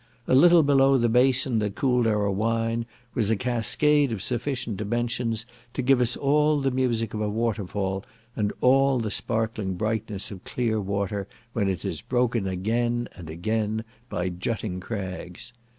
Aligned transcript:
A 0.27 0.33
little 0.33 0.63
below 0.63 0.97
the 0.97 1.09
basin 1.09 1.59
that 1.59 1.75
cooled 1.75 2.07
our 2.07 2.27
wine 2.31 2.87
was 3.13 3.29
a 3.29 3.35
cascade 3.35 4.11
of 4.11 4.23
sufficient 4.23 4.77
dimensions 4.77 5.45
to 5.75 5.83
give 5.83 6.01
us 6.01 6.17
all 6.17 6.59
the 6.59 6.71
music 6.71 7.13
of 7.13 7.21
a 7.21 7.29
waterfall, 7.29 8.03
and 8.35 8.51
all 8.61 8.97
the 8.97 9.11
sparkling 9.11 9.75
brightness 9.75 10.31
of 10.31 10.43
clear 10.43 10.81
water 10.81 11.27
when 11.53 11.69
it 11.69 11.85
is 11.85 12.01
broken 12.01 12.47
again 12.47 13.09
and 13.15 13.29
again 13.29 13.83
by 14.09 14.29
jutting 14.29 14.79
crags. 14.79 15.53